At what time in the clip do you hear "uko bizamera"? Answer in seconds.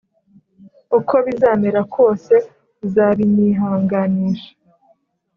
0.97-1.79